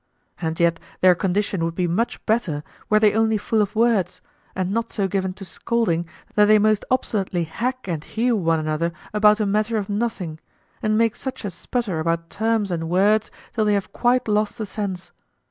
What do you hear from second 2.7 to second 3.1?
were